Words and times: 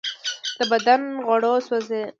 د 0.57 0.59
بدن 0.71 1.01
غوړو 1.25 1.53
سوځول. 1.65 2.03